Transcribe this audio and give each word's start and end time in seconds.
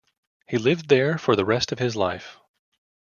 He 0.47 0.57
lived 0.57 0.89
there 0.89 1.19
for 1.19 1.35
the 1.35 1.45
rest 1.45 1.71
of 1.71 1.77
his 1.77 1.95
life. 1.95 2.37